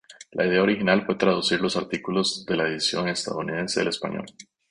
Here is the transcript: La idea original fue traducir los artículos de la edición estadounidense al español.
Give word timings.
La 0.31 0.47
idea 0.47 0.63
original 0.63 1.05
fue 1.05 1.13
traducir 1.13 1.61
los 1.61 1.77
artículos 1.77 2.43
de 2.47 2.57
la 2.57 2.67
edición 2.67 3.07
estadounidense 3.07 3.81
al 3.81 3.89
español. 3.89 4.25